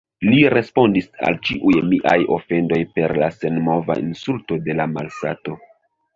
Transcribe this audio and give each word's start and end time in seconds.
Li 0.27 0.37
respondis 0.51 1.09
al 1.29 1.37
ĉiuj 1.49 1.73
miaj 1.89 2.15
ofendoj 2.39 2.81
per 2.97 3.15
la 3.25 3.29
senmova 3.37 4.01
insulto 4.09 4.61
de 4.67 4.79
la 4.81 4.91
malŝato. 4.97 5.61